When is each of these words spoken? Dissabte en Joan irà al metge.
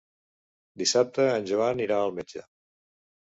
Dissabte 0.81 1.27
en 1.33 1.45
Joan 1.51 1.83
irà 1.87 1.99
al 2.05 2.15
metge. 2.21 2.45